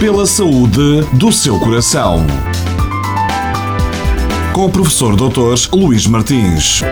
[0.00, 2.26] Pela saúde do seu coração.
[4.52, 5.74] Com o professor Dr.
[5.74, 6.82] Luís Martins.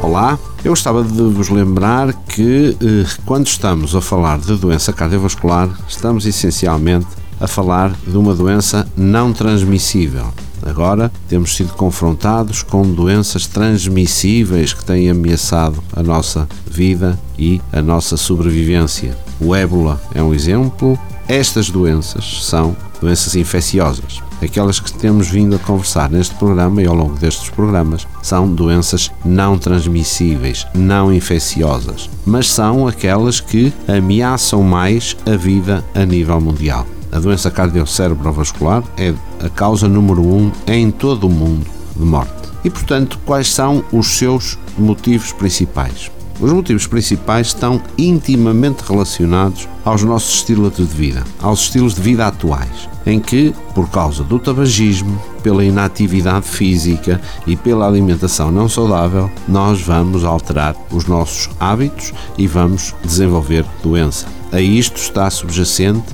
[0.00, 5.68] Olá, eu gostava de vos lembrar que eh, quando estamos a falar de doença cardiovascular,
[5.88, 7.06] estamos essencialmente
[7.40, 10.32] a falar de uma doença não transmissível.
[10.66, 17.80] Agora temos sido confrontados com doenças transmissíveis que têm ameaçado a nossa vida e a
[17.80, 19.16] nossa sobrevivência.
[19.40, 20.98] O ébola é um exemplo.
[21.28, 24.20] Estas doenças são doenças infecciosas.
[24.42, 29.10] Aquelas que temos vindo a conversar neste programa e ao longo destes programas são doenças
[29.24, 36.86] não transmissíveis, não infecciosas, mas são aquelas que ameaçam mais a vida a nível mundial.
[37.12, 39.14] A doença cardiocérebrovascular é
[39.44, 42.32] a causa número um em todo o mundo de morte.
[42.64, 46.10] E, portanto, quais são os seus motivos principais?
[46.38, 52.26] Os motivos principais estão intimamente relacionados aos nossos estilos de vida, aos estilos de vida
[52.26, 59.30] atuais, em que, por causa do tabagismo, pela inatividade física e pela alimentação não saudável,
[59.48, 64.26] nós vamos alterar os nossos hábitos e vamos desenvolver doença.
[64.52, 66.04] A isto está subjacente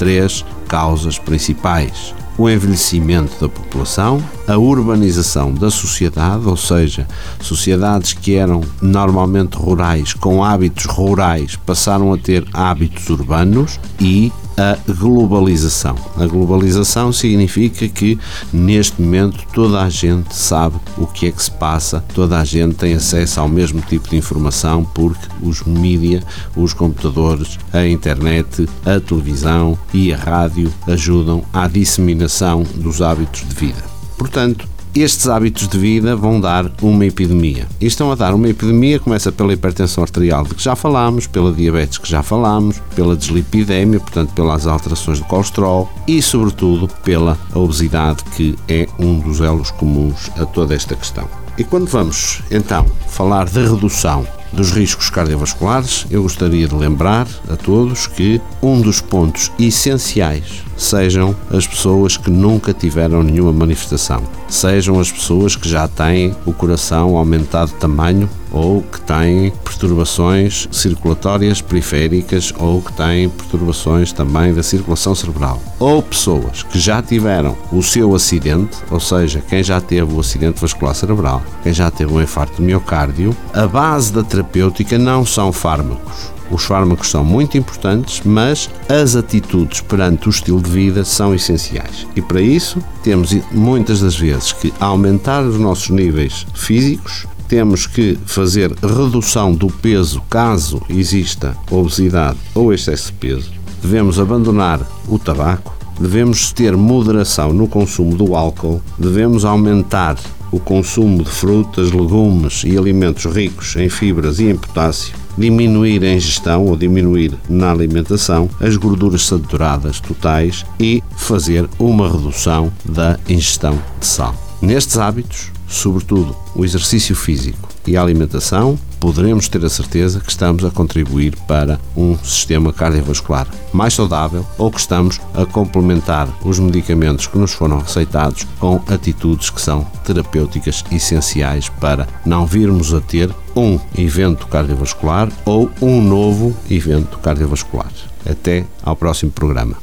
[0.00, 7.06] três causas principais: o envelhecimento da população, a urbanização da sociedade, ou seja,
[7.38, 14.76] sociedades que eram normalmente rurais, com hábitos rurais, passaram a ter hábitos urbanos e a
[14.92, 15.96] globalização.
[16.18, 18.18] A globalização significa que
[18.52, 22.74] neste momento toda a gente sabe o que é que se passa, toda a gente
[22.74, 26.22] tem acesso ao mesmo tipo de informação porque os mídia,
[26.54, 33.54] os computadores, a internet, a televisão e a rádio ajudam à disseminação dos hábitos de
[33.54, 33.82] vida.
[34.18, 37.66] Portanto, estes hábitos de vida vão dar uma epidemia.
[37.80, 41.52] E estão a dar uma epidemia, começa pela hipertensão arterial de que já falámos, pela
[41.52, 48.24] diabetes que já falámos, pela deslipidemia, portanto pelas alterações do colesterol e, sobretudo, pela obesidade,
[48.36, 51.28] que é um dos elos comuns a toda esta questão.
[51.56, 57.56] E quando vamos, então, falar de redução dos riscos cardiovasculares, eu gostaria de lembrar a
[57.56, 64.98] todos que um dos pontos essenciais sejam as pessoas que nunca tiveram nenhuma manifestação, sejam
[64.98, 71.60] as pessoas que já têm o coração aumentado de tamanho ou que têm perturbações circulatórias
[71.60, 77.82] periféricas ou que têm perturbações também da circulação cerebral, ou pessoas que já tiveram o
[77.82, 82.22] seu acidente, ou seja, quem já teve o acidente vascular cerebral, quem já teve um
[82.22, 88.22] infarto de miocárdio, a base da terapêutica não são fármacos os fármacos são muito importantes,
[88.24, 92.06] mas as atitudes perante o estilo de vida são essenciais.
[92.16, 98.16] E para isso, temos muitas das vezes que aumentar os nossos níveis físicos, temos que
[98.26, 103.50] fazer redução do peso caso exista obesidade ou excesso de peso,
[103.82, 110.16] devemos abandonar o tabaco, devemos ter moderação no consumo do álcool, devemos aumentar
[110.52, 116.14] o consumo de frutas, legumes e alimentos ricos em fibras e em potássio, diminuir a
[116.14, 123.76] ingestão ou diminuir na alimentação as gorduras saturadas totais e fazer uma redução da ingestão
[123.98, 124.49] de sal.
[124.62, 130.62] Nestes hábitos, sobretudo o exercício físico e a alimentação, poderemos ter a certeza que estamos
[130.64, 137.26] a contribuir para um sistema cardiovascular mais saudável ou que estamos a complementar os medicamentos
[137.26, 143.34] que nos foram receitados com atitudes que são terapêuticas essenciais para não virmos a ter
[143.56, 147.90] um evento cardiovascular ou um novo evento cardiovascular.
[148.28, 149.76] Até ao próximo programa.